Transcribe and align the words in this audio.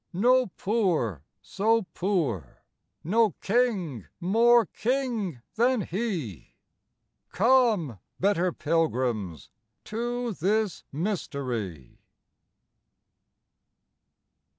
No 0.13 0.47
poor 0.57 1.23
so 1.43 1.83
poor, 1.93 2.63
no 3.03 3.33
king 3.33 4.07
more 4.19 4.65
king 4.65 5.43
than 5.53 5.81
He: 5.81 6.55
Come, 7.31 7.99
better 8.19 8.51
pilgrims, 8.51 9.51
to 9.83 10.33
this 10.33 10.83
mystery. 10.91 11.99